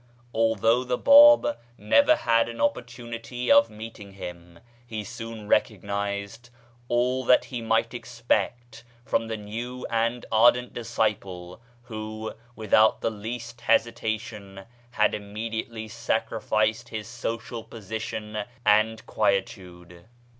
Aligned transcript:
Al 0.33 0.55
though 0.55 0.83
the 0.83 0.97
Bab 0.97 1.59
never 1.77 2.15
had 2.15 2.49
an 2.49 2.59
opportunity 2.59 3.51
of 3.51 3.69
meeting 3.69 4.13
him, 4.13 4.57
he 4.87 5.03
soon 5.03 5.47
recognised 5.47 6.49
all 6.87 7.23
that 7.25 7.45
he 7.45 7.61
might 7.61 7.93
expect 7.93 8.83
from 9.05 9.27
the 9.27 9.37
new 9.37 9.85
and 9.91 10.25
ardent 10.31 10.73
disciple 10.73 11.61
who, 11.83 12.33
without 12.55 13.01
the 13.01 13.11
least 13.11 13.61
hesitation, 13.61 14.65
had 14.89 15.13
immediately 15.13 15.87
sacrificed 15.87 16.89
his 16.89 17.07
social 17.07 17.63
position 17.63 18.45
and 18.65 19.05
quietude. 19.05 20.07